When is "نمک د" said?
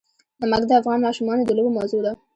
0.41-0.71